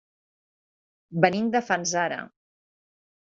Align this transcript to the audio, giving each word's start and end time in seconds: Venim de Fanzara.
Venim 1.25 1.51
de 1.57 1.61
Fanzara. 1.67 2.19